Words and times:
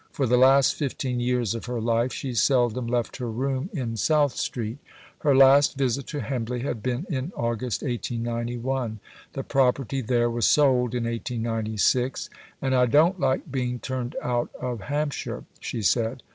For 0.11 0.25
the 0.25 0.35
last 0.35 0.73
fifteen 0.73 1.19
years 1.19 1.53
of 1.53 1.65
her 1.67 1.79
life 1.79 2.11
she 2.11 2.33
seldom 2.33 2.87
left 2.87 3.17
her 3.17 3.29
room 3.29 3.69
in 3.71 3.95
South 3.97 4.35
Street. 4.35 4.79
Her 5.19 5.35
last 5.35 5.77
visit 5.77 6.07
to 6.07 6.21
Embley 6.25 6.61
had 6.61 6.81
been 6.81 7.05
in 7.07 7.31
August 7.35 7.83
1891. 7.83 8.99
The 9.33 9.43
property 9.43 10.01
there 10.01 10.31
was 10.31 10.47
sold 10.47 10.95
in 10.95 11.03
1896, 11.03 12.31
"and 12.63 12.73
I 12.73 12.87
don't 12.87 13.19
like 13.19 13.51
being 13.51 13.77
turned 13.77 14.15
out 14.23 14.49
of 14.59 14.81
Hampshire," 14.81 15.43
she 15.59 15.83
said. 15.83 16.23